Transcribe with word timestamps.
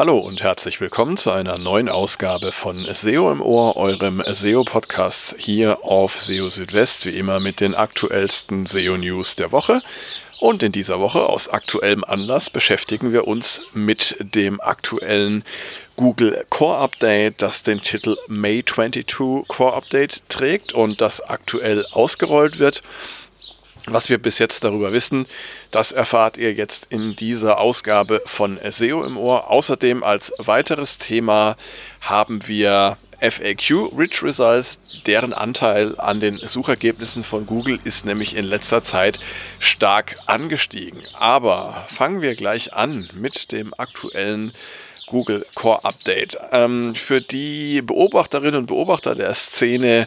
Hallo 0.00 0.16
und 0.16 0.42
herzlich 0.42 0.80
willkommen 0.80 1.18
zu 1.18 1.30
einer 1.30 1.58
neuen 1.58 1.90
Ausgabe 1.90 2.52
von 2.52 2.88
SEO 2.90 3.30
im 3.30 3.42
Ohr, 3.42 3.76
eurem 3.76 4.22
SEO-Podcast 4.26 5.34
hier 5.36 5.84
auf 5.84 6.18
SEO 6.18 6.48
Südwest, 6.48 7.04
wie 7.04 7.18
immer 7.18 7.38
mit 7.38 7.60
den 7.60 7.74
aktuellsten 7.74 8.64
SEO-News 8.64 9.36
der 9.36 9.52
Woche. 9.52 9.82
Und 10.38 10.62
in 10.62 10.72
dieser 10.72 11.00
Woche 11.00 11.28
aus 11.28 11.50
aktuellem 11.50 12.02
Anlass 12.02 12.48
beschäftigen 12.48 13.12
wir 13.12 13.28
uns 13.28 13.60
mit 13.74 14.16
dem 14.20 14.58
aktuellen 14.62 15.44
Google 15.96 16.46
Core 16.48 16.78
Update, 16.78 17.42
das 17.42 17.62
den 17.62 17.82
Titel 17.82 18.16
May 18.26 18.64
22 18.64 19.06
Core 19.48 19.74
Update 19.74 20.22
trägt 20.30 20.72
und 20.72 21.02
das 21.02 21.20
aktuell 21.20 21.84
ausgerollt 21.92 22.58
wird. 22.58 22.82
Was 23.86 24.08
wir 24.08 24.18
bis 24.18 24.38
jetzt 24.38 24.64
darüber 24.64 24.92
wissen, 24.92 25.26
das 25.70 25.92
erfahrt 25.92 26.36
ihr 26.36 26.52
jetzt 26.52 26.86
in 26.90 27.16
dieser 27.16 27.58
Ausgabe 27.58 28.22
von 28.26 28.58
SEO 28.68 29.04
im 29.04 29.16
Ohr. 29.16 29.50
Außerdem 29.50 30.02
als 30.02 30.32
weiteres 30.38 30.98
Thema 30.98 31.56
haben 32.00 32.46
wir 32.46 32.98
FAQ 33.20 33.92
Rich 33.96 34.22
Results, 34.22 34.78
deren 35.06 35.32
Anteil 35.32 35.98
an 35.98 36.20
den 36.20 36.36
Suchergebnissen 36.36 37.22
von 37.22 37.46
Google 37.46 37.78
ist 37.84 38.06
nämlich 38.06 38.34
in 38.34 38.46
letzter 38.46 38.82
Zeit 38.82 39.20
stark 39.58 40.16
angestiegen. 40.26 41.02
Aber 41.12 41.86
fangen 41.94 42.22
wir 42.22 42.34
gleich 42.34 42.72
an 42.72 43.10
mit 43.12 43.52
dem 43.52 43.74
aktuellen 43.76 44.52
Google 45.06 45.44
Core 45.54 45.84
Update. 45.84 46.38
Ähm, 46.52 46.94
für 46.94 47.20
die 47.20 47.82
Beobachterinnen 47.82 48.60
und 48.60 48.66
Beobachter 48.66 49.14
der 49.14 49.34
Szene 49.34 50.06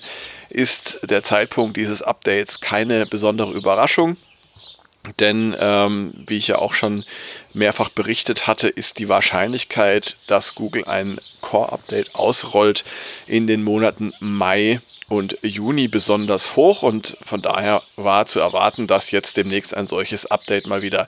ist 0.53 0.99
der 1.03 1.23
Zeitpunkt 1.23 1.77
dieses 1.77 2.01
Updates 2.01 2.59
keine 2.61 3.05
besondere 3.05 3.51
Überraschung. 3.51 4.17
Denn 5.19 5.55
ähm, 5.59 6.13
wie 6.27 6.37
ich 6.37 6.47
ja 6.47 6.59
auch 6.59 6.73
schon 6.73 7.03
mehrfach 7.53 7.89
berichtet 7.89 8.47
hatte, 8.47 8.69
ist 8.69 8.99
die 8.99 9.09
Wahrscheinlichkeit, 9.09 10.15
dass 10.27 10.55
Google 10.55 10.85
ein 10.85 11.19
Core-Update 11.41 12.15
ausrollt 12.15 12.85
in 13.27 13.45
den 13.45 13.63
Monaten 13.63 14.13
Mai 14.21 14.79
und 15.09 15.37
Juni 15.41 15.87
besonders 15.87 16.55
hoch 16.55 16.81
und 16.81 17.17
von 17.23 17.41
daher 17.41 17.83
war 17.95 18.25
zu 18.25 18.39
erwarten, 18.39 18.87
dass 18.87 19.11
jetzt 19.11 19.37
demnächst 19.37 19.73
ein 19.73 19.87
solches 19.87 20.25
Update 20.25 20.67
mal 20.67 20.81
wieder 20.81 21.07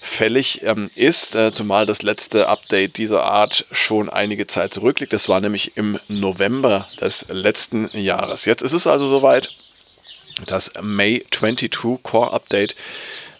fällig 0.00 0.62
ähm, 0.62 0.90
ist, 0.94 1.34
äh, 1.34 1.52
zumal 1.52 1.86
das 1.86 2.02
letzte 2.02 2.48
Update 2.48 2.96
dieser 2.96 3.24
Art 3.24 3.66
schon 3.70 4.08
einige 4.08 4.46
Zeit 4.46 4.74
zurückliegt. 4.74 5.12
Das 5.12 5.28
war 5.28 5.40
nämlich 5.40 5.76
im 5.76 5.98
November 6.08 6.88
des 7.00 7.26
letzten 7.28 7.88
Jahres. 7.92 8.44
Jetzt 8.44 8.62
ist 8.62 8.72
es 8.72 8.86
also 8.86 9.08
soweit. 9.08 9.50
Das 10.46 10.72
May 10.82 11.24
22 11.30 12.02
Core 12.02 12.32
Update 12.32 12.74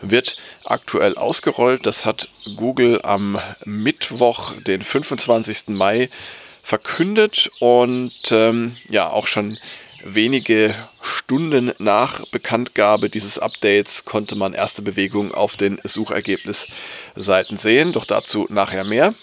wird 0.01 0.37
aktuell 0.65 1.17
ausgerollt. 1.17 1.87
Das 1.87 2.05
hat 2.05 2.29
Google 2.57 3.01
am 3.03 3.41
Mittwoch, 3.65 4.53
den 4.61 4.83
25. 4.83 5.69
Mai, 5.69 6.09
verkündet 6.63 7.51
und 7.59 8.15
ähm, 8.31 8.77
ja 8.89 9.11
auch 9.11 9.27
schon 9.27 9.59
wenige 10.05 10.75
Stunden 11.01 11.73
nach 11.79 12.27
Bekanntgabe 12.27 13.09
dieses 13.09 13.39
Updates 13.39 14.05
konnte 14.05 14.37
man 14.37 14.53
erste 14.53 14.83
Bewegungen 14.83 15.33
auf 15.33 15.57
den 15.57 15.81
Suchergebnisseiten 15.83 17.57
sehen, 17.57 17.93
doch 17.93 18.05
dazu 18.05 18.47
nachher 18.51 18.85
mehr. 18.85 19.15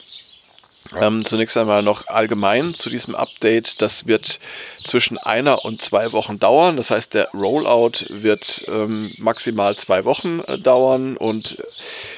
Ähm, 1.00 1.24
zunächst 1.24 1.56
einmal 1.56 1.84
noch 1.84 2.08
allgemein 2.08 2.74
zu 2.74 2.90
diesem 2.90 3.16
Update. 3.16 3.82
Das 3.82 4.08
wird 4.08 4.40
zwischen 4.84 5.18
einer 5.18 5.64
und 5.64 5.82
zwei 5.82 6.12
Wochen 6.12 6.38
dauern. 6.40 6.76
Das 6.76 6.90
heißt, 6.92 7.14
der 7.14 7.30
Rollout 7.34 8.08
wird 8.10 8.66
ähm, 8.68 9.14
maximal 9.18 9.76
zwei 9.78 10.04
Wochen 10.04 10.42
äh, 10.48 10.58
dauern. 10.58 11.16
Und 11.16 11.58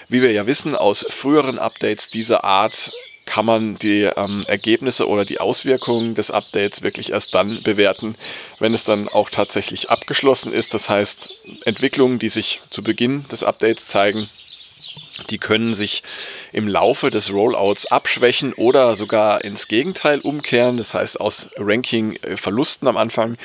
wie 0.10 0.22
wir 0.22 0.32
ja 0.32 0.48
wissen 0.48 0.76
aus 0.76 1.06
früheren 1.10 1.60
Updates 1.60 2.10
dieser 2.10 2.44
Art, 2.44 2.92
kann 3.26 3.46
man 3.46 3.76
die 3.76 4.04
ähm, 4.04 4.44
Ergebnisse 4.48 5.08
oder 5.08 5.26
die 5.26 5.40
Auswirkungen 5.40 6.16
des 6.16 6.32
Updates 6.32 6.82
wirklich 6.82 7.12
erst 7.12 7.34
dann 7.34 7.64
bewerten, 7.64 8.16
wenn 8.60 8.74
es 8.74 8.84
dann 8.84 9.08
auch 9.08 9.30
tatsächlich 9.30 9.90
abgeschlossen 9.90 10.52
ist. 10.52 10.74
Das 10.74 10.90
heißt, 10.90 11.34
Entwicklungen, 11.66 12.20
die 12.20 12.30
sich 12.30 12.62
zu 12.70 12.84
Beginn 12.84 13.26
des 13.30 13.44
Updates 13.44 13.88
zeigen, 13.88 14.30
die 15.30 15.38
können 15.38 15.74
sich 15.74 16.04
im 16.52 16.68
Laufe 16.68 17.10
des 17.10 17.32
Rollouts 17.32 17.86
abschwächen 17.86 18.54
oder 18.54 18.96
sogar 18.96 19.44
ins 19.44 19.68
Gegenteil 19.68 20.20
umkehren. 20.20 20.78
Das 20.78 20.94
heißt, 20.94 21.20
aus 21.20 21.48
Ranking-Verlusten 21.58 22.88
am 22.88 22.98
Anfang 22.98 23.38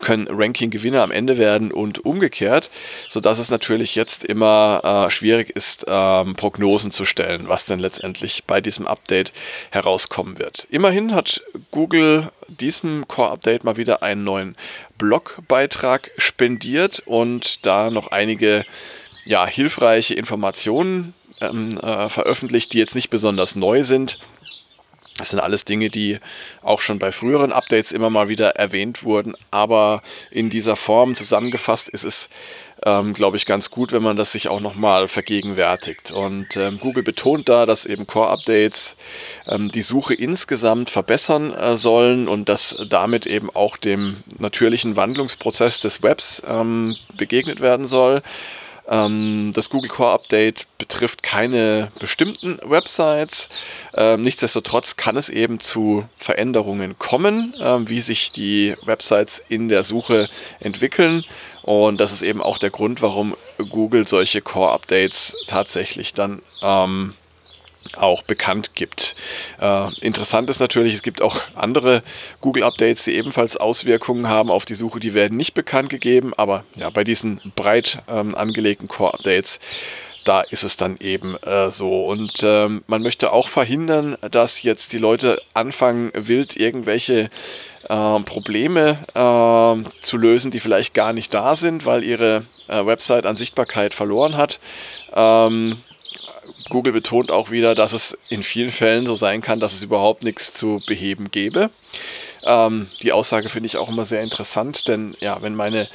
können 0.00 0.28
Ranking-Gewinne 0.30 1.02
am 1.02 1.10
Ende 1.10 1.36
werden 1.36 1.72
und 1.72 2.04
umgekehrt, 2.04 2.70
sodass 3.08 3.38
es 3.38 3.50
natürlich 3.50 3.94
jetzt 3.94 4.24
immer 4.24 5.06
äh, 5.06 5.10
schwierig 5.10 5.50
ist, 5.50 5.84
ähm, 5.88 6.36
Prognosen 6.36 6.90
zu 6.90 7.04
stellen, 7.04 7.48
was 7.48 7.66
denn 7.66 7.78
letztendlich 7.78 8.44
bei 8.44 8.60
diesem 8.60 8.86
Update 8.86 9.32
herauskommen 9.70 10.38
wird. 10.38 10.66
Immerhin 10.70 11.14
hat 11.14 11.42
Google 11.70 12.30
diesem 12.48 13.08
Core-Update 13.08 13.64
mal 13.64 13.76
wieder 13.76 14.02
einen 14.02 14.24
neuen 14.24 14.56
Blogbeitrag 14.98 16.10
spendiert 16.18 17.02
und 17.06 17.64
da 17.66 17.90
noch 17.90 18.08
einige 18.08 18.64
ja, 19.24 19.46
hilfreiche 19.46 20.14
Informationen 20.14 21.14
ähm, 21.40 21.78
äh, 21.78 22.08
veröffentlicht, 22.08 22.72
die 22.72 22.78
jetzt 22.78 22.94
nicht 22.94 23.10
besonders 23.10 23.56
neu 23.56 23.84
sind. 23.84 24.18
Das 25.16 25.30
sind 25.30 25.38
alles 25.38 25.64
Dinge, 25.64 25.90
die 25.90 26.18
auch 26.60 26.80
schon 26.80 26.98
bei 26.98 27.12
früheren 27.12 27.52
Updates 27.52 27.92
immer 27.92 28.10
mal 28.10 28.28
wieder 28.28 28.56
erwähnt 28.56 29.04
wurden, 29.04 29.36
aber 29.52 30.02
in 30.32 30.50
dieser 30.50 30.74
Form 30.74 31.14
zusammengefasst 31.14 31.88
ist 31.88 32.02
es, 32.02 32.28
ähm, 32.84 33.14
glaube 33.14 33.36
ich, 33.36 33.46
ganz 33.46 33.70
gut, 33.70 33.92
wenn 33.92 34.02
man 34.02 34.16
das 34.16 34.32
sich 34.32 34.48
auch 34.48 34.58
nochmal 34.58 35.06
vergegenwärtigt. 35.06 36.10
Und 36.10 36.56
ähm, 36.56 36.80
Google 36.80 37.04
betont 37.04 37.48
da, 37.48 37.64
dass 37.64 37.86
eben 37.86 38.08
Core-Updates 38.08 38.96
ähm, 39.46 39.70
die 39.70 39.82
Suche 39.82 40.14
insgesamt 40.14 40.90
verbessern 40.90 41.54
äh, 41.54 41.76
sollen 41.76 42.26
und 42.26 42.48
dass 42.48 42.76
damit 42.90 43.24
eben 43.24 43.54
auch 43.54 43.76
dem 43.76 44.16
natürlichen 44.38 44.96
Wandlungsprozess 44.96 45.80
des 45.80 46.02
Webs 46.02 46.42
ähm, 46.44 46.96
begegnet 47.16 47.60
werden 47.60 47.86
soll. 47.86 48.20
Ähm, 48.88 49.52
das 49.54 49.70
Google 49.70 49.88
Core 49.88 50.12
Update 50.12 50.66
betrifft 50.78 51.22
keine 51.22 51.90
bestimmten 51.98 52.58
Websites. 52.62 53.48
Ähm, 53.94 54.22
nichtsdestotrotz 54.22 54.96
kann 54.96 55.16
es 55.16 55.28
eben 55.28 55.60
zu 55.60 56.04
Veränderungen 56.18 56.98
kommen, 56.98 57.54
ähm, 57.60 57.88
wie 57.88 58.00
sich 58.00 58.32
die 58.32 58.74
Websites 58.84 59.42
in 59.48 59.68
der 59.68 59.84
Suche 59.84 60.28
entwickeln. 60.60 61.24
Und 61.62 61.98
das 61.98 62.12
ist 62.12 62.22
eben 62.22 62.42
auch 62.42 62.58
der 62.58 62.70
Grund, 62.70 63.00
warum 63.00 63.36
Google 63.70 64.06
solche 64.06 64.42
Core 64.42 64.72
Updates 64.72 65.34
tatsächlich 65.46 66.12
dann 66.12 66.42
ähm, 66.62 67.14
auch 67.96 68.22
bekannt 68.22 68.74
gibt. 68.74 69.16
Äh, 69.60 69.94
interessant 70.00 70.50
ist 70.50 70.60
natürlich, 70.60 70.94
es 70.94 71.02
gibt 71.02 71.22
auch 71.22 71.40
andere 71.54 72.02
Google-Updates, 72.40 73.04
die 73.04 73.14
ebenfalls 73.14 73.56
Auswirkungen 73.56 74.28
haben 74.28 74.50
auf 74.50 74.64
die 74.64 74.74
Suche, 74.74 75.00
die 75.00 75.14
werden 75.14 75.36
nicht 75.36 75.54
bekannt 75.54 75.90
gegeben, 75.90 76.32
aber 76.36 76.64
ja, 76.74 76.90
bei 76.90 77.04
diesen 77.04 77.40
breit 77.56 77.98
ähm, 78.08 78.34
angelegten 78.34 78.88
Core-Updates, 78.88 79.60
da 80.24 80.40
ist 80.40 80.64
es 80.64 80.76
dann 80.76 80.96
eben 80.98 81.36
äh, 81.36 81.70
so. 81.70 82.06
Und 82.06 82.42
ähm, 82.42 82.82
man 82.86 83.02
möchte 83.02 83.32
auch 83.32 83.48
verhindern, 83.48 84.16
dass 84.30 84.62
jetzt 84.62 84.92
die 84.92 84.98
Leute 84.98 85.40
anfangen, 85.52 86.10
wild 86.14 86.56
irgendwelche 86.56 87.30
äh, 87.88 88.20
Probleme 88.20 88.98
äh, 89.14 90.02
zu 90.02 90.16
lösen, 90.16 90.50
die 90.50 90.60
vielleicht 90.60 90.94
gar 90.94 91.12
nicht 91.12 91.32
da 91.32 91.56
sind, 91.56 91.84
weil 91.84 92.02
ihre 92.02 92.44
äh, 92.68 92.84
Website 92.84 93.26
an 93.26 93.36
Sichtbarkeit 93.36 93.94
verloren 93.94 94.36
hat. 94.36 94.58
Ähm, 95.14 95.78
Google 96.70 96.92
betont 96.92 97.30
auch 97.30 97.50
wieder, 97.50 97.74
dass 97.74 97.92
es 97.92 98.16
in 98.28 98.42
vielen 98.42 98.72
Fällen 98.72 99.06
so 99.06 99.14
sein 99.14 99.42
kann, 99.42 99.60
dass 99.60 99.74
es 99.74 99.82
überhaupt 99.82 100.24
nichts 100.24 100.52
zu 100.52 100.80
beheben 100.86 101.30
gäbe. 101.30 101.70
Ähm, 102.44 102.88
die 103.02 103.12
Aussage 103.12 103.48
finde 103.48 103.66
ich 103.66 103.76
auch 103.76 103.88
immer 103.88 104.04
sehr 104.04 104.22
interessant, 104.22 104.88
denn 104.88 105.16
ja, 105.20 105.40
wenn 105.42 105.54
meine 105.54 105.88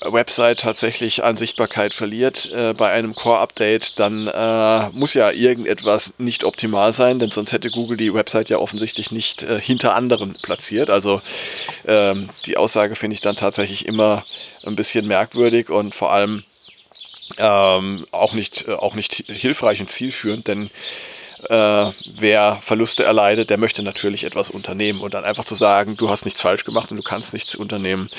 Website 0.00 0.60
tatsächlich 0.60 1.24
an 1.24 1.36
Sichtbarkeit 1.36 1.92
verliert 1.92 2.50
äh, 2.52 2.72
bei 2.72 2.90
einem 2.90 3.14
Core-Update, 3.14 3.98
dann 3.98 4.28
äh, 4.28 4.88
muss 4.90 5.14
ja 5.14 5.30
irgendetwas 5.30 6.14
nicht 6.18 6.44
optimal 6.44 6.92
sein, 6.92 7.18
denn 7.18 7.30
sonst 7.30 7.52
hätte 7.52 7.70
Google 7.70 7.96
die 7.96 8.14
Website 8.14 8.48
ja 8.48 8.58
offensichtlich 8.58 9.10
nicht 9.10 9.42
äh, 9.42 9.60
hinter 9.60 9.94
anderen 9.94 10.34
platziert. 10.40 10.88
Also 10.88 11.20
ähm, 11.86 12.30
die 12.46 12.56
Aussage 12.56 12.94
finde 12.94 13.14
ich 13.14 13.20
dann 13.20 13.36
tatsächlich 13.36 13.86
immer 13.86 14.24
ein 14.64 14.76
bisschen 14.76 15.06
merkwürdig 15.06 15.68
und 15.68 15.94
vor 15.94 16.12
allem 16.12 16.44
ähm, 17.38 18.06
auch, 18.10 18.32
nicht, 18.32 18.66
äh, 18.68 18.72
auch 18.72 18.94
nicht 18.94 19.24
hilfreich 19.28 19.80
und 19.80 19.90
zielführend, 19.90 20.48
denn 20.48 20.70
äh, 21.48 21.90
wer 22.14 22.60
Verluste 22.62 23.04
erleidet, 23.04 23.50
der 23.50 23.58
möchte 23.58 23.82
natürlich 23.82 24.24
etwas 24.24 24.50
unternehmen. 24.50 25.00
Und 25.00 25.14
dann 25.14 25.24
einfach 25.24 25.44
zu 25.44 25.54
sagen, 25.54 25.96
du 25.96 26.08
hast 26.08 26.24
nichts 26.24 26.40
falsch 26.40 26.64
gemacht 26.64 26.90
und 26.90 26.96
du 26.96 27.02
kannst 27.02 27.32
nichts 27.32 27.54
unternehmen, 27.54 28.10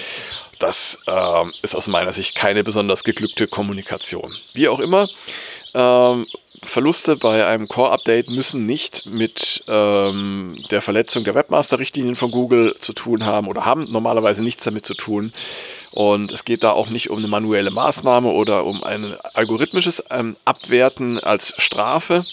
das 0.60 1.00
äh, 1.08 1.44
ist 1.62 1.76
aus 1.76 1.88
meiner 1.88 2.14
Sicht 2.14 2.36
keine 2.36 2.64
besonders 2.64 3.04
geglückte 3.04 3.48
Kommunikation. 3.48 4.36
Wie 4.54 4.68
auch 4.68 4.80
immer, 4.80 5.10
ähm, 5.74 6.26
Verluste 6.62 7.16
bei 7.18 7.46
einem 7.46 7.68
Core-Update 7.68 8.30
müssen 8.30 8.66
nicht 8.66 9.06
mit 9.06 9.64
ähm, 9.68 10.56
der 10.72 10.82
Verletzung 10.82 11.24
der 11.24 11.36
Webmaster-Richtlinien 11.36 12.16
von 12.16 12.32
Google 12.32 12.76
zu 12.80 12.94
tun 12.94 13.26
haben 13.26 13.48
oder 13.48 13.66
haben 13.66 13.92
normalerweise 13.92 14.44
nichts 14.44 14.64
damit 14.64 14.86
zu 14.86 14.94
tun. 14.94 15.34
Und 15.92 16.32
es 16.32 16.46
geht 16.46 16.64
da 16.64 16.72
auch 16.72 16.90
nicht 16.90 17.10
um 17.10 17.20
eine 17.20 17.28
manuelle 17.28 17.72
Maßnahme 17.72 18.30
oder 18.30 18.66
um 18.66 18.84
ein 18.84 19.16
algorithmisches 19.34 20.04
ähm, 20.10 20.38
Abwerten 20.46 21.20
als 21.20 21.54
Strafe. 21.58 22.26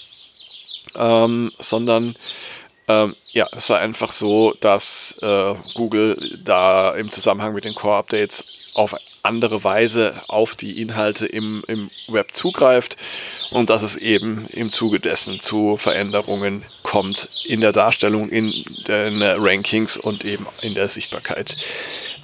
ähm, 0.95 1.53
sondern 1.59 2.17
ähm, 2.89 3.15
ja, 3.33 3.47
es 3.53 3.69
war 3.71 3.79
einfach 3.79 4.13
so, 4.13 4.55
dass 4.61 5.15
äh, 5.23 5.55
Google 5.75 6.39
da 6.45 6.95
im 6.95 7.11
Zusammenhang 7.11 7.55
mit 7.55 7.65
den 7.65 7.75
Core-Updates 7.75 8.45
auf 8.75 8.95
andere 9.23 9.65
Weise 9.65 10.23
auf 10.29 10.55
die 10.55 10.81
Inhalte 10.81 11.27
im, 11.27 11.63
im 11.67 11.91
Web 12.09 12.33
zugreift 12.33 12.97
und 13.51 13.71
dass 13.71 13.83
es 13.83 13.97
eben 13.97 14.47
im 14.47 14.73
Zuge 14.73 15.01
dessen 15.01 15.41
zu 15.41 15.77
Veränderungen 15.77 16.65
kommt 16.83 17.29
in 17.45 17.61
der 17.61 17.73
Darstellung, 17.73 18.29
in 18.29 18.53
den 18.87 19.23
Rankings 19.23 19.97
und 19.97 20.25
eben 20.25 20.47
in 20.63 20.75
der 20.75 20.89
Sichtbarkeit 20.89 21.57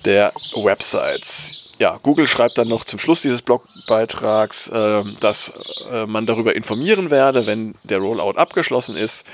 der 0.05 0.33
Websites 0.55 1.67
ja, 1.79 1.99
Google 2.03 2.27
schreibt 2.27 2.59
dann 2.59 2.69
noch 2.69 2.85
zum 2.85 2.99
Schluss 2.99 3.23
dieses 3.23 3.43
Blogbeitrags, 3.43 4.69
äh, 4.69 5.03
dass 5.21 5.53
äh, 5.91 6.07
man 6.07 6.27
darüber 6.27 6.57
informieren 6.57 7.11
werde, 7.11 7.47
wenn 7.47 7.75
der 7.85 7.99
Rollout 7.99 8.39
abgeschlossen 8.39 8.97
ist. 8.97 9.25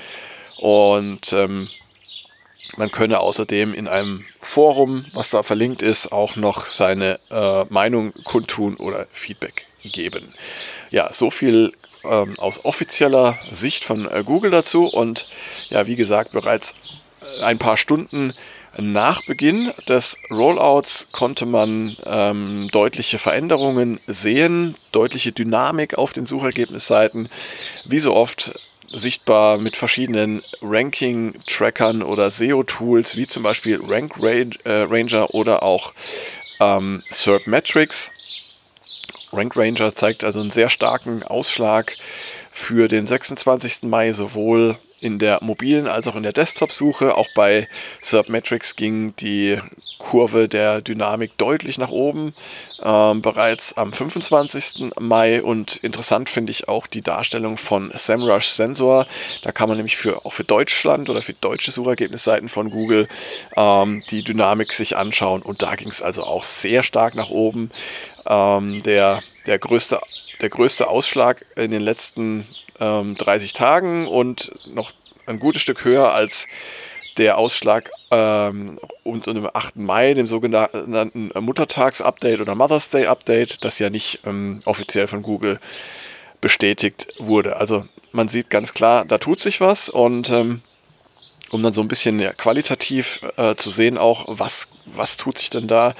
Und 0.57 1.31
ähm, 1.33 1.69
man 2.77 2.91
könne 2.91 3.19
außerdem 3.19 3.73
in 3.73 3.87
einem 3.87 4.25
Forum, 4.41 5.05
was 5.13 5.29
da 5.29 5.43
verlinkt 5.43 5.81
ist, 5.81 6.11
auch 6.11 6.35
noch 6.35 6.65
seine 6.65 7.19
äh, 7.29 7.65
Meinung 7.69 8.13
kundtun 8.23 8.75
oder 8.77 9.07
Feedback 9.11 9.65
geben. 9.83 10.33
Ja, 10.89 11.11
so 11.11 11.31
viel 11.31 11.73
ähm, 12.03 12.37
aus 12.39 12.63
offizieller 12.63 13.37
Sicht 13.51 13.83
von 13.83 14.09
äh, 14.09 14.23
Google 14.25 14.51
dazu. 14.51 14.87
Und 14.87 15.27
ja, 15.69 15.87
wie 15.87 15.95
gesagt, 15.95 16.31
bereits 16.31 16.73
ein 17.41 17.57
paar 17.57 17.77
Stunden 17.77 18.33
nach 18.77 19.23
Beginn 19.25 19.71
des 19.87 20.17
Rollouts 20.31 21.07
konnte 21.11 21.45
man 21.45 21.95
ähm, 22.05 22.69
deutliche 22.71 23.19
Veränderungen 23.19 23.99
sehen, 24.07 24.75
deutliche 24.91 25.31
Dynamik 25.31 25.95
auf 25.95 26.11
den 26.11 26.25
Suchergebnisseiten. 26.25 27.29
Wie 27.85 27.99
so 27.99 28.13
oft 28.15 28.51
sichtbar 28.93 29.57
mit 29.57 29.75
verschiedenen 29.75 30.41
Ranking-Trackern 30.61 32.03
oder 32.03 32.31
SEO-Tools, 32.31 33.15
wie 33.15 33.27
zum 33.27 33.43
Beispiel 33.43 33.79
Rank 33.83 34.13
äh, 34.21 34.71
Ranger 34.71 35.33
oder 35.33 35.63
auch 35.63 35.93
ähm, 36.59 37.03
SERP 37.09 37.47
Metrics. 37.47 38.11
Rank 39.31 39.55
Ranger 39.55 39.95
zeigt 39.95 40.23
also 40.23 40.39
einen 40.39 40.51
sehr 40.51 40.69
starken 40.69 41.23
Ausschlag 41.23 41.95
für 42.51 42.87
den 42.87 43.07
26. 43.07 43.83
Mai 43.83 44.13
sowohl 44.13 44.77
in 45.03 45.19
der 45.19 45.39
mobilen 45.43 45.87
als 45.87 46.07
auch 46.07 46.15
in 46.15 46.23
der 46.23 46.33
Desktop-Suche. 46.33 47.15
Auch 47.17 47.27
bei 47.35 47.67
Submetrics 48.01 48.75
ging 48.75 49.15
die 49.17 49.59
Kurve 49.99 50.47
der 50.47 50.81
Dynamik 50.81 51.37
deutlich 51.37 51.77
nach 51.77 51.91
oben, 51.91 52.33
ähm, 52.81 53.21
bereits 53.21 53.73
am 53.73 53.91
25. 53.91 54.91
Mai. 54.99 55.43
Und 55.43 55.77
interessant 55.77 56.29
finde 56.29 56.51
ich 56.51 56.67
auch 56.67 56.87
die 56.87 57.01
Darstellung 57.01 57.57
von 57.57 57.91
SEMrush 57.93 58.47
Sensor. 58.47 59.07
Da 59.43 59.51
kann 59.51 59.67
man 59.67 59.77
nämlich 59.77 59.97
für, 59.97 60.25
auch 60.25 60.33
für 60.33 60.43
Deutschland 60.43 61.09
oder 61.09 61.21
für 61.21 61.33
deutsche 61.33 61.71
Suchergebnisseiten 61.71 62.49
von 62.49 62.69
Google 62.69 63.07
ähm, 63.55 64.03
die 64.09 64.23
Dynamik 64.23 64.71
sich 64.73 64.95
anschauen. 64.95 65.41
Und 65.41 65.61
da 65.61 65.75
ging 65.75 65.89
es 65.89 66.01
also 66.01 66.23
auch 66.23 66.43
sehr 66.43 66.83
stark 66.83 67.15
nach 67.15 67.29
oben. 67.29 67.69
Ähm, 68.25 68.81
der, 68.83 69.21
der, 69.45 69.59
größte, 69.59 69.99
der 70.41 70.49
größte 70.49 70.87
Ausschlag 70.87 71.45
in 71.55 71.71
den 71.71 71.81
letzten 71.81 72.47
ähm, 72.79 73.15
30 73.15 73.53
Tagen 73.53 74.07
und 74.07 74.51
noch 74.73 74.91
ein 75.25 75.39
gutes 75.39 75.61
Stück 75.61 75.85
höher 75.85 76.11
als 76.13 76.47
der 77.17 77.37
Ausschlag 77.37 77.91
ähm, 78.11 78.79
unter 79.03 79.33
dem 79.33 79.47
8. 79.51 79.75
Mai, 79.75 80.13
dem 80.13 80.27
sogenannten 80.27 81.31
Muttertags-Update 81.39 82.41
oder 82.41 82.55
Mother's 82.55 82.89
Day-Update, 82.89 83.63
das 83.63 83.79
ja 83.79 83.89
nicht 83.89 84.19
ähm, 84.25 84.61
offiziell 84.65 85.07
von 85.07 85.21
Google 85.21 85.59
bestätigt 86.41 87.07
wurde. 87.19 87.57
Also 87.57 87.85
man 88.11 88.27
sieht 88.27 88.49
ganz 88.49 88.73
klar, 88.73 89.05
da 89.05 89.17
tut 89.17 89.39
sich 89.39 89.61
was 89.61 89.89
und 89.89 90.29
ähm, 90.29 90.61
um 91.51 91.61
dann 91.61 91.73
so 91.73 91.81
ein 91.81 91.87
bisschen 91.87 92.19
ja, 92.19 92.33
qualitativ 92.33 93.21
äh, 93.37 93.55
zu 93.55 93.69
sehen, 93.69 93.97
auch 93.97 94.25
was, 94.27 94.67
was 94.85 95.17
tut 95.17 95.37
sich 95.37 95.51
denn 95.51 95.67
da, 95.67 95.93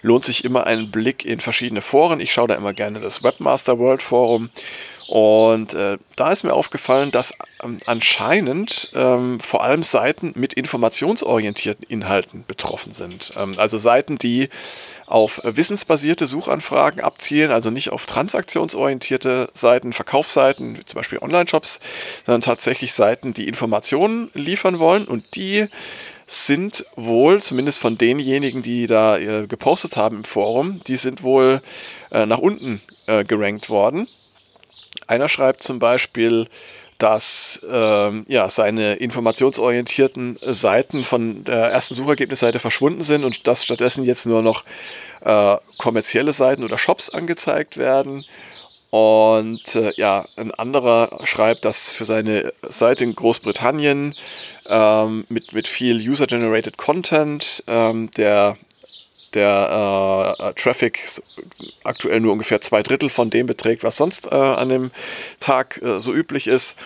lohnt 0.00 0.24
sich 0.24 0.44
immer 0.44 0.66
ein 0.66 0.90
Blick 0.90 1.24
in 1.24 1.40
verschiedene 1.40 1.82
Foren. 1.82 2.20
Ich 2.20 2.32
schaue 2.32 2.48
da 2.48 2.54
immer 2.54 2.72
gerne 2.72 3.00
das 3.00 3.22
Webmaster 3.22 3.78
World 3.78 4.02
Forum 4.02 4.48
und 5.08 5.74
äh, 5.74 5.98
da 6.16 6.32
ist 6.32 6.44
mir 6.44 6.54
aufgefallen, 6.54 7.10
dass 7.10 7.34
ähm, 7.62 7.78
anscheinend 7.86 8.90
ähm, 8.94 9.38
vor 9.40 9.62
allem 9.62 9.82
Seiten 9.82 10.32
mit 10.34 10.54
informationsorientierten 10.54 11.84
Inhalten 11.86 12.44
betroffen 12.46 12.94
sind. 12.94 13.30
Ähm, 13.36 13.54
also 13.58 13.76
Seiten, 13.76 14.16
die 14.16 14.48
auf 15.06 15.40
wissensbasierte 15.44 16.26
Suchanfragen 16.26 17.02
abzielen, 17.02 17.50
also 17.50 17.70
nicht 17.70 17.90
auf 17.90 18.06
transaktionsorientierte 18.06 19.50
Seiten, 19.52 19.92
Verkaufsseiten, 19.92 20.78
wie 20.78 20.84
zum 20.84 20.96
Beispiel 20.96 21.18
Online-Shops, 21.18 21.80
sondern 22.24 22.40
tatsächlich 22.40 22.94
Seiten, 22.94 23.34
die 23.34 23.46
Informationen 23.46 24.30
liefern 24.32 24.78
wollen 24.78 25.04
und 25.04 25.36
die 25.36 25.66
sind 26.26 26.86
wohl, 26.96 27.42
zumindest 27.42 27.78
von 27.78 27.98
denjenigen, 27.98 28.62
die 28.62 28.86
da 28.86 29.18
äh, 29.18 29.46
gepostet 29.46 29.98
haben 29.98 30.18
im 30.18 30.24
Forum, 30.24 30.80
die 30.86 30.96
sind 30.96 31.22
wohl 31.22 31.60
äh, 32.10 32.24
nach 32.24 32.38
unten 32.38 32.80
äh, 33.06 33.24
gerankt 33.24 33.68
worden. 33.68 34.08
Einer 35.06 35.28
schreibt 35.28 35.62
zum 35.62 35.78
Beispiel, 35.78 36.48
dass 36.98 37.60
ähm, 37.68 38.24
ja, 38.28 38.48
seine 38.48 38.94
informationsorientierten 38.94 40.38
Seiten 40.40 41.04
von 41.04 41.44
der 41.44 41.66
ersten 41.72 41.94
Suchergebnisseite 41.94 42.58
verschwunden 42.58 43.02
sind 43.02 43.24
und 43.24 43.46
dass 43.46 43.64
stattdessen 43.64 44.04
jetzt 44.04 44.26
nur 44.26 44.42
noch 44.42 44.64
äh, 45.22 45.56
kommerzielle 45.78 46.32
Seiten 46.32 46.64
oder 46.64 46.78
Shops 46.78 47.10
angezeigt 47.10 47.76
werden. 47.76 48.24
Und 48.90 49.74
äh, 49.74 49.92
ja, 49.96 50.24
ein 50.36 50.52
anderer 50.52 51.18
schreibt, 51.24 51.64
dass 51.64 51.90
für 51.90 52.04
seine 52.04 52.52
Seite 52.68 53.02
in 53.02 53.16
Großbritannien 53.16 54.14
ähm, 54.66 55.24
mit, 55.28 55.52
mit 55.52 55.66
viel 55.66 55.96
User-Generated 55.96 56.76
Content 56.76 57.64
ähm, 57.66 58.12
der 58.12 58.56
der 59.34 60.36
äh, 60.38 60.52
Traffic 60.60 61.00
aktuell 61.82 62.20
nur 62.20 62.32
ungefähr 62.32 62.60
zwei 62.60 62.82
Drittel 62.82 63.10
von 63.10 63.30
dem 63.30 63.46
beträgt, 63.46 63.82
was 63.82 63.96
sonst 63.96 64.26
äh, 64.26 64.34
an 64.34 64.68
dem 64.68 64.90
Tag 65.40 65.80
äh, 65.82 66.00
so 66.00 66.12
üblich 66.12 66.46
ist. 66.46 66.76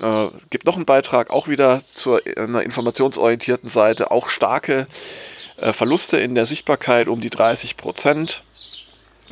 Äh, 0.00 0.26
es 0.36 0.48
gibt 0.50 0.66
noch 0.66 0.76
einen 0.76 0.84
Beitrag, 0.84 1.30
auch 1.30 1.48
wieder 1.48 1.82
zu 1.92 2.18
einer 2.36 2.62
informationsorientierten 2.62 3.68
Seite, 3.68 4.10
auch 4.10 4.28
starke 4.28 4.86
äh, 5.56 5.72
Verluste 5.72 6.18
in 6.18 6.34
der 6.34 6.46
Sichtbarkeit 6.46 7.08
um 7.08 7.20
die 7.20 7.30
30 7.30 7.76
Prozent. 7.76 8.42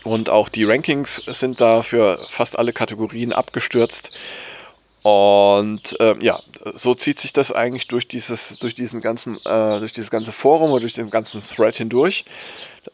Und 0.05 0.31
auch 0.31 0.49
die 0.49 0.65
Rankings 0.65 1.23
sind 1.27 1.61
da 1.61 1.83
für 1.83 2.19
fast 2.31 2.59
alle 2.59 2.73
Kategorien 2.73 3.33
abgestürzt. 3.33 4.11
Und 5.03 5.99
äh, 6.01 6.15
ja, 6.21 6.41
so 6.75 6.95
zieht 6.95 7.19
sich 7.19 7.33
das 7.33 7.51
eigentlich 7.51 7.89
durch 7.89 8.07
dieses, 8.07 8.57
durch 8.59 8.75
diesen 8.75 9.01
ganzen, 9.01 9.37
äh, 9.45 9.81
durch 9.81 9.93
dieses 9.93 10.11
ganze 10.11 10.33
Forum 10.33 10.71
oder 10.71 10.83
durch 10.83 10.93
den 10.93 11.11
ganzen 11.11 11.41
Thread 11.41 11.77
hindurch. 11.77 12.25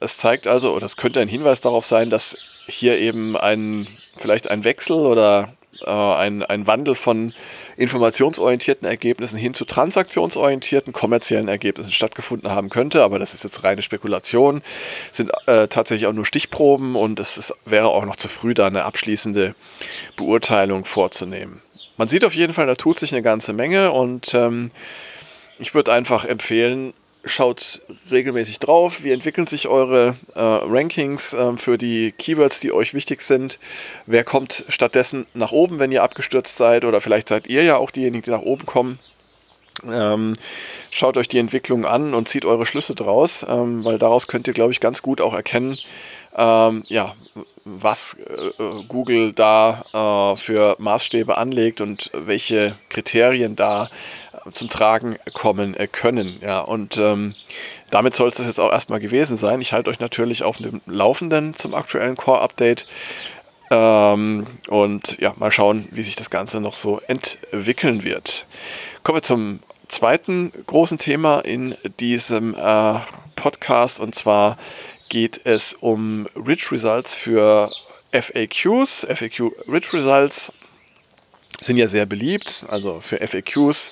Es 0.00 0.16
zeigt 0.16 0.46
also, 0.46 0.74
oder 0.74 0.86
es 0.86 0.96
könnte 0.96 1.20
ein 1.20 1.28
Hinweis 1.28 1.60
darauf 1.60 1.84
sein, 1.84 2.08
dass 2.08 2.38
hier 2.66 2.98
eben 2.98 3.36
ein, 3.36 3.86
vielleicht 4.16 4.50
ein 4.50 4.64
Wechsel 4.64 4.96
oder 4.96 5.52
äh, 5.84 5.90
ein, 5.90 6.42
ein 6.42 6.66
Wandel 6.66 6.94
von 6.94 7.34
informationsorientierten 7.76 8.88
Ergebnissen 8.88 9.38
hin 9.38 9.52
zu 9.52 9.66
transaktionsorientierten 9.66 10.94
kommerziellen 10.94 11.48
Ergebnissen 11.48 11.92
stattgefunden 11.92 12.50
haben 12.50 12.70
könnte. 12.70 13.02
Aber 13.02 13.18
das 13.18 13.34
ist 13.34 13.44
jetzt 13.44 13.64
reine 13.64 13.82
Spekulation, 13.82 14.62
sind 15.12 15.30
äh, 15.46 15.68
tatsächlich 15.68 16.06
auch 16.06 16.14
nur 16.14 16.26
Stichproben 16.26 16.96
und 16.96 17.20
es 17.20 17.36
ist, 17.36 17.54
wäre 17.66 17.88
auch 17.88 18.06
noch 18.06 18.16
zu 18.16 18.28
früh, 18.28 18.54
da 18.54 18.66
eine 18.66 18.84
abschließende 18.84 19.54
Beurteilung 20.16 20.86
vorzunehmen 20.86 21.62
man 21.98 22.08
sieht 22.08 22.24
auf 22.24 22.34
jeden 22.34 22.54
Fall, 22.54 22.66
da 22.66 22.74
tut 22.74 22.98
sich 22.98 23.12
eine 23.12 23.22
ganze 23.22 23.52
Menge 23.52 23.92
und 23.92 24.32
ähm, 24.32 24.70
ich 25.58 25.74
würde 25.74 25.92
einfach 25.92 26.24
empfehlen, 26.24 26.94
schaut 27.24 27.82
regelmäßig 28.10 28.60
drauf, 28.60 29.02
wie 29.02 29.10
entwickeln 29.10 29.46
sich 29.46 29.68
eure 29.68 30.16
äh, 30.34 30.40
Rankings 30.40 31.32
äh, 31.32 31.56
für 31.56 31.76
die 31.76 32.12
Keywords, 32.12 32.60
die 32.60 32.72
euch 32.72 32.94
wichtig 32.94 33.22
sind. 33.22 33.58
Wer 34.06 34.24
kommt 34.24 34.64
stattdessen 34.68 35.26
nach 35.34 35.52
oben, 35.52 35.78
wenn 35.78 35.92
ihr 35.92 36.02
abgestürzt 36.02 36.56
seid 36.56 36.84
oder 36.84 37.00
vielleicht 37.00 37.28
seid 37.28 37.48
ihr 37.48 37.64
ja 37.64 37.76
auch 37.76 37.90
diejenigen, 37.90 38.22
die 38.22 38.30
nach 38.30 38.42
oben 38.42 38.64
kommen. 38.64 38.98
Ähm, 39.84 40.34
schaut 40.90 41.16
euch 41.16 41.28
die 41.28 41.38
Entwicklung 41.38 41.84
an 41.84 42.14
und 42.14 42.28
zieht 42.28 42.44
eure 42.44 42.66
Schlüsse 42.66 42.94
draus, 42.94 43.44
ähm, 43.48 43.84
weil 43.84 43.98
daraus 43.98 44.26
könnt 44.26 44.46
ihr, 44.48 44.54
glaube 44.54 44.72
ich, 44.72 44.80
ganz 44.80 45.02
gut 45.02 45.20
auch 45.20 45.34
erkennen, 45.34 45.78
ähm, 46.36 46.82
ja, 46.88 47.14
was 47.68 48.14
äh, 48.14 48.82
Google 48.88 49.32
da 49.32 49.84
äh, 49.92 50.36
für 50.38 50.76
Maßstäbe 50.78 51.36
anlegt 51.36 51.80
und 51.80 52.10
welche 52.14 52.76
Kriterien 52.88 53.56
da 53.56 53.90
äh, 54.32 54.50
zum 54.52 54.70
Tragen 54.70 55.16
kommen 55.34 55.74
äh, 55.74 55.86
können. 55.86 56.38
Ja, 56.40 56.60
und 56.60 56.96
ähm, 56.96 57.34
damit 57.90 58.14
soll 58.14 58.28
es 58.28 58.36
das 58.36 58.46
jetzt 58.46 58.60
auch 58.60 58.72
erstmal 58.72 59.00
gewesen 59.00 59.36
sein. 59.36 59.60
Ich 59.60 59.72
halte 59.72 59.90
euch 59.90 60.00
natürlich 60.00 60.42
auf 60.42 60.58
dem 60.58 60.80
Laufenden 60.86 61.54
zum 61.54 61.74
aktuellen 61.74 62.16
Core-Update. 62.16 62.86
Ähm, 63.70 64.46
und 64.68 65.18
ja, 65.20 65.34
mal 65.36 65.50
schauen, 65.50 65.88
wie 65.90 66.02
sich 66.02 66.16
das 66.16 66.30
Ganze 66.30 66.60
noch 66.60 66.74
so 66.74 67.00
entwickeln 67.06 68.02
wird. 68.02 68.46
Kommen 69.02 69.18
wir 69.18 69.22
zum 69.22 69.60
zweiten 69.88 70.52
großen 70.66 70.98
Thema 70.98 71.40
in 71.40 71.76
diesem 72.00 72.54
äh, 72.54 72.94
Podcast 73.36 74.00
und 74.00 74.14
zwar 74.14 74.56
geht 75.08 75.40
es 75.44 75.74
um 75.80 76.26
Rich 76.34 76.70
Results 76.72 77.14
für 77.14 77.70
FAQs, 78.12 79.06
FAQ 79.08 79.52
Rich 79.70 79.92
Results. 79.92 80.52
sind 81.60 81.76
ja 81.76 81.88
sehr 81.88 82.06
beliebt, 82.06 82.64
also 82.68 83.00
für 83.00 83.18
FAQs 83.18 83.90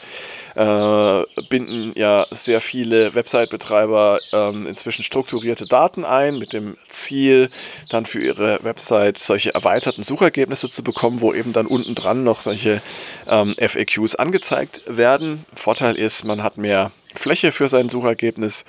äh, 0.56 1.22
binden 1.50 1.92
ja 1.94 2.26
sehr 2.30 2.62
viele 2.62 3.14
Website-Betreiber 3.14 4.18
ähm, 4.32 4.66
inzwischen 4.66 5.02
strukturierte 5.02 5.66
Daten 5.66 6.04
ein, 6.04 6.38
mit 6.38 6.54
dem 6.54 6.78
Ziel, 6.88 7.50
dann 7.90 8.06
für 8.06 8.20
ihre 8.20 8.60
Website 8.62 9.18
solche 9.18 9.52
erweiterten 9.52 10.02
Suchergebnisse 10.02 10.70
zu 10.70 10.82
bekommen, 10.82 11.20
wo 11.20 11.34
eben 11.34 11.52
dann 11.52 11.66
unten 11.66 11.94
dran 11.94 12.24
noch 12.24 12.40
solche 12.40 12.80
ähm, 13.28 13.54
FAQs 13.58 14.14
angezeigt 14.14 14.80
werden. 14.86 15.44
Vorteil 15.54 15.96
ist, 15.96 16.24
man 16.24 16.42
hat 16.42 16.56
mehr 16.56 16.90
Fläche 17.26 17.50
für 17.50 17.66
sein 17.66 17.88
Suchergebnis 17.88 18.64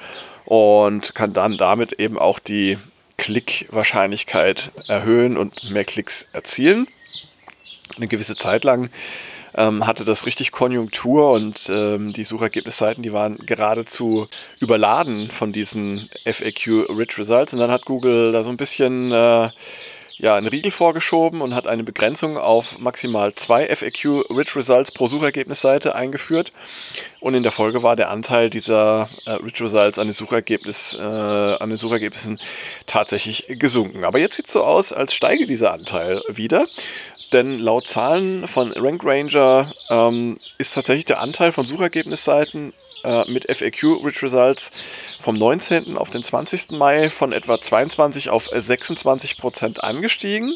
und 0.45 1.13
kann 1.13 1.31
dann 1.31 1.59
damit 1.59 1.93
eben 1.99 2.17
auch 2.17 2.39
die 2.39 2.79
Klickwahrscheinlichkeit 3.17 4.71
erhöhen 4.87 5.37
und 5.37 5.69
mehr 5.69 5.85
Klicks 5.85 6.25
erzielen. 6.33 6.87
Eine 7.97 8.07
gewisse 8.07 8.35
Zeit 8.35 8.63
lang 8.63 8.89
ähm, 9.53 9.85
hatte 9.85 10.05
das 10.05 10.25
richtig 10.25 10.51
Konjunktur 10.51 11.29
und 11.33 11.69
ähm, 11.69 12.13
die 12.13 12.23
Suchergebnisseiten, 12.23 13.03
die 13.03 13.13
waren 13.13 13.37
geradezu 13.45 14.27
überladen 14.59 15.29
von 15.29 15.53
diesen 15.53 16.09
FAQ-Rich 16.25 17.19
Results. 17.19 17.53
Und 17.53 17.59
dann 17.59 17.69
hat 17.69 17.85
Google 17.85 18.31
da 18.31 18.43
so 18.43 18.49
ein 18.49 18.57
bisschen 18.57 19.11
äh, 19.11 19.49
ja, 20.17 20.35
einen 20.35 20.47
Riegel 20.47 20.71
vorgeschoben 20.71 21.41
und 21.41 21.53
hat 21.53 21.67
eine 21.67 21.83
Begrenzung 21.83 22.37
auf 22.37 22.79
maximal 22.79 23.35
zwei 23.35 23.67
FAQ-Rich 23.67 24.55
Results 24.55 24.91
pro 24.91 25.07
Suchergebnisseite 25.07 25.93
eingeführt. 25.93 26.51
Und 27.19 27.35
in 27.35 27.43
der 27.43 27.51
Folge 27.51 27.83
war 27.83 27.95
der 27.95 28.09
Anteil 28.09 28.49
dieser 28.49 29.09
äh, 29.25 29.31
Rich 29.31 29.61
Results 29.61 29.99
an 29.99 30.07
den, 30.07 30.13
Suchergebnis, 30.13 30.95
äh, 30.99 31.01
an 31.01 31.69
den 31.69 31.77
Suchergebnissen 31.77 32.39
tatsächlich 32.87 33.45
gesunken. 33.47 34.05
Aber 34.05 34.17
jetzt 34.19 34.35
sieht 34.35 34.47
es 34.47 34.53
so 34.53 34.63
aus, 34.63 34.91
als 34.91 35.13
steige 35.13 35.45
dieser 35.45 35.71
Anteil 35.71 36.23
wieder. 36.27 36.65
Denn 37.33 37.59
laut 37.59 37.87
Zahlen 37.87 38.47
von 38.47 38.71
Rank 38.71 39.01
Ranger 39.03 39.71
ähm, 39.89 40.37
ist 40.57 40.73
tatsächlich 40.73 41.05
der 41.05 41.19
Anteil 41.19 41.51
von 41.51 41.65
Suchergebnisseiten 41.65 42.73
äh, 43.03 43.29
mit 43.29 43.45
FAQ 43.51 44.03
Rich 44.03 44.23
Results 44.23 44.71
vom 45.19 45.37
19. 45.37 45.97
auf 45.97 46.09
den 46.09 46.23
20. 46.23 46.71
Mai 46.71 47.09
von 47.09 47.33
etwa 47.33 47.59
22 47.59 48.29
auf 48.29 48.49
26 48.51 49.37
Prozent 49.37 49.83
angestiegen. 49.83 50.53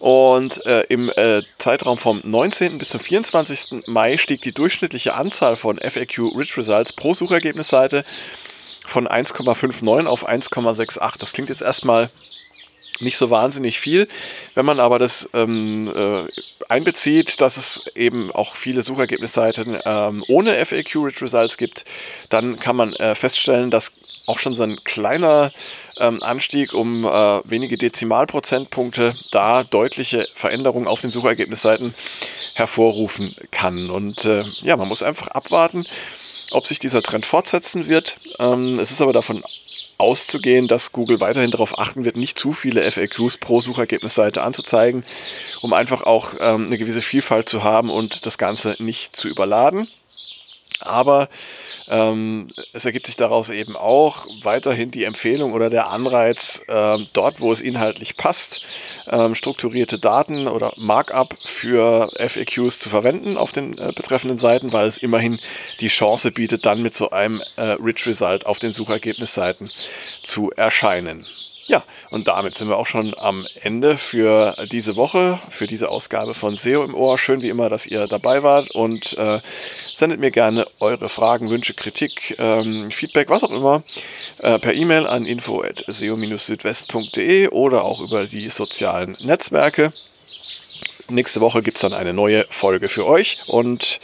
Und 0.00 0.66
äh, 0.66 0.82
im 0.88 1.10
äh, 1.16 1.42
Zeitraum 1.58 1.96
vom 1.96 2.20
19. 2.24 2.76
bis 2.78 2.90
zum 2.90 3.00
24. 3.00 3.86
Mai 3.86 4.18
stieg 4.18 4.42
die 4.42 4.52
durchschnittliche 4.52 5.14
Anzahl 5.14 5.56
von 5.56 5.78
FAQ 5.78 6.36
Rich 6.36 6.58
Results 6.58 6.92
pro 6.92 7.14
Suchergebnisseite 7.14 8.04
von 8.86 9.08
1,59 9.08 10.06
auf 10.06 10.28
1,68. 10.28 11.18
Das 11.18 11.32
klingt 11.32 11.48
jetzt 11.48 11.62
erstmal 11.62 12.10
nicht 13.00 13.16
so 13.16 13.30
wahnsinnig 13.30 13.80
viel. 13.80 14.08
Wenn 14.54 14.66
man 14.66 14.80
aber 14.80 14.98
das 14.98 15.28
ähm, 15.34 15.92
äh, 15.94 16.28
einbezieht, 16.68 17.40
dass 17.40 17.56
es 17.56 17.86
eben 17.94 18.30
auch 18.30 18.56
viele 18.56 18.82
Suchergebnisseiten 18.82 19.78
ähm, 19.84 20.24
ohne 20.28 20.64
FAQ-Rich 20.64 21.22
Results 21.22 21.56
gibt, 21.56 21.84
dann 22.28 22.58
kann 22.58 22.76
man 22.76 22.92
äh, 22.94 23.14
feststellen, 23.14 23.70
dass 23.70 23.92
auch 24.26 24.38
schon 24.38 24.54
so 24.54 24.62
ein 24.62 24.82
kleiner 24.84 25.52
ähm, 25.98 26.22
Anstieg 26.22 26.72
um 26.72 27.04
äh, 27.04 27.08
wenige 27.44 27.76
Dezimalprozentpunkte 27.76 29.14
da 29.30 29.64
deutliche 29.64 30.28
Veränderungen 30.34 30.88
auf 30.88 31.00
den 31.00 31.10
Suchergebnisseiten 31.10 31.94
hervorrufen 32.54 33.36
kann. 33.50 33.90
Und 33.90 34.24
äh, 34.24 34.44
ja, 34.62 34.76
man 34.76 34.88
muss 34.88 35.02
einfach 35.02 35.28
abwarten, 35.28 35.86
ob 36.50 36.66
sich 36.66 36.78
dieser 36.78 37.02
Trend 37.02 37.26
fortsetzen 37.26 37.88
wird. 37.88 38.16
Ähm, 38.38 38.78
es 38.78 38.90
ist 38.90 39.02
aber 39.02 39.12
davon 39.12 39.44
auszugehen, 39.98 40.68
dass 40.68 40.92
Google 40.92 41.20
weiterhin 41.20 41.50
darauf 41.50 41.78
achten 41.78 42.04
wird, 42.04 42.16
nicht 42.16 42.38
zu 42.38 42.52
viele 42.52 42.90
FAQs 42.90 43.36
pro 43.38 43.60
Suchergebnisseite 43.60 44.42
anzuzeigen, 44.42 45.04
um 45.62 45.72
einfach 45.72 46.02
auch 46.02 46.34
ähm, 46.40 46.66
eine 46.66 46.78
gewisse 46.78 47.02
Vielfalt 47.02 47.48
zu 47.48 47.62
haben 47.62 47.90
und 47.90 48.26
das 48.26 48.38
Ganze 48.38 48.76
nicht 48.78 49.16
zu 49.16 49.28
überladen. 49.28 49.88
Aber 50.84 51.28
ähm, 51.88 52.48
es 52.72 52.84
ergibt 52.84 53.06
sich 53.06 53.16
daraus 53.16 53.50
eben 53.50 53.76
auch 53.76 54.26
weiterhin 54.42 54.90
die 54.90 55.04
Empfehlung 55.04 55.52
oder 55.52 55.70
der 55.70 55.88
Anreiz, 55.88 56.62
ähm, 56.68 57.08
dort, 57.12 57.40
wo 57.40 57.52
es 57.52 57.60
inhaltlich 57.60 58.16
passt, 58.16 58.60
ähm, 59.06 59.34
strukturierte 59.34 59.98
Daten 59.98 60.46
oder 60.46 60.72
Markup 60.76 61.34
für 61.38 62.10
FAQs 62.16 62.78
zu 62.78 62.90
verwenden 62.90 63.36
auf 63.36 63.52
den 63.52 63.76
äh, 63.78 63.92
betreffenden 63.94 64.38
Seiten, 64.38 64.72
weil 64.72 64.86
es 64.86 64.98
immerhin 64.98 65.38
die 65.80 65.88
Chance 65.88 66.30
bietet, 66.30 66.66
dann 66.66 66.82
mit 66.82 66.94
so 66.94 67.10
einem 67.10 67.42
äh, 67.56 67.62
Rich 67.62 68.06
Result 68.06 68.46
auf 68.46 68.58
den 68.58 68.72
Suchergebnisseiten 68.72 69.70
zu 70.22 70.50
erscheinen. 70.50 71.26
Ja, 71.66 71.82
und 72.10 72.28
damit 72.28 72.54
sind 72.54 72.68
wir 72.68 72.76
auch 72.76 72.86
schon 72.86 73.14
am 73.16 73.46
Ende 73.62 73.96
für 73.96 74.54
diese 74.70 74.96
Woche, 74.96 75.40
für 75.48 75.66
diese 75.66 75.88
Ausgabe 75.88 76.34
von 76.34 76.58
SEO 76.58 76.84
im 76.84 76.94
Ohr. 76.94 77.16
Schön 77.16 77.40
wie 77.40 77.48
immer, 77.48 77.70
dass 77.70 77.86
ihr 77.86 78.06
dabei 78.06 78.42
wart 78.42 78.70
und 78.72 79.16
äh, 79.16 79.40
sendet 79.94 80.20
mir 80.20 80.30
gerne 80.30 80.66
eure 80.78 81.08
Fragen, 81.08 81.48
Wünsche, 81.48 81.72
Kritik, 81.72 82.36
ähm, 82.38 82.90
Feedback, 82.90 83.30
was 83.30 83.42
auch 83.42 83.50
immer, 83.50 83.82
äh, 84.38 84.58
per 84.58 84.74
E-Mail 84.74 85.06
an 85.06 85.24
info.seo-südwest.de 85.24 87.48
oder 87.48 87.84
auch 87.84 88.00
über 88.00 88.26
die 88.26 88.50
sozialen 88.50 89.16
Netzwerke. 89.20 89.90
Nächste 91.08 91.40
Woche 91.40 91.62
gibt 91.62 91.78
es 91.78 91.82
dann 91.82 91.94
eine 91.94 92.12
neue 92.12 92.44
Folge 92.50 92.90
für 92.90 93.06
euch 93.06 93.38
und 93.46 94.00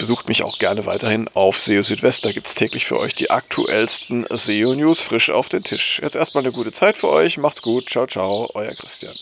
Besucht 0.00 0.28
mich 0.28 0.42
auch 0.44 0.58
gerne 0.58 0.86
weiterhin 0.86 1.28
auf 1.34 1.60
SEO 1.60 1.82
Südwest. 1.82 2.24
Da 2.24 2.32
gibt 2.32 2.46
es 2.46 2.54
täglich 2.54 2.86
für 2.86 2.98
euch 2.98 3.14
die 3.14 3.30
aktuellsten 3.30 4.26
SEO-News 4.30 5.02
frisch 5.02 5.28
auf 5.28 5.50
den 5.50 5.62
Tisch. 5.62 6.00
Jetzt 6.02 6.16
erstmal 6.16 6.42
eine 6.42 6.52
gute 6.52 6.72
Zeit 6.72 6.96
für 6.96 7.10
euch. 7.10 7.36
Macht's 7.36 7.60
gut. 7.60 7.90
Ciao, 7.90 8.06
ciao. 8.06 8.50
Euer 8.54 8.74
Christian. 8.74 9.14